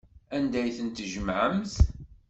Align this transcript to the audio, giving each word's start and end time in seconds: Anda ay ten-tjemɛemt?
Anda 0.35 0.57
ay 0.61 0.71
ten-tjemɛemt? 0.77 1.73